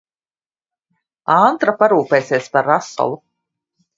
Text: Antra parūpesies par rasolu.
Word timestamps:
Antra 1.33 1.75
parūpesies 1.83 2.49
par 2.57 2.69
rasolu. 2.71 3.21